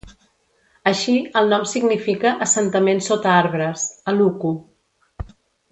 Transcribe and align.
Així, 0.91 1.17
el 1.41 1.51
nom 1.51 1.67
significa 1.73 2.33
assentament 2.47 3.05
sota 3.11 3.35
arbres 3.43 3.87
"aluku". 4.15 4.55